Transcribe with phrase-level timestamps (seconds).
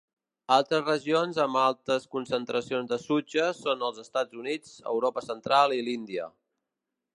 [0.53, 6.29] Altres regions amb altes concentracions de sutge són els Estats Units, Europa central i l'Índia.